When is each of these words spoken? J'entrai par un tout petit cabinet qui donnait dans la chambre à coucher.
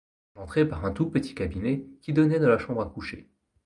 J'entrai 0.35 0.67
par 0.67 0.83
un 0.83 0.91
tout 0.93 1.11
petit 1.11 1.35
cabinet 1.35 1.85
qui 2.01 2.11
donnait 2.11 2.39
dans 2.39 2.49
la 2.49 2.57
chambre 2.57 2.81
à 2.81 2.89
coucher. 2.89 3.29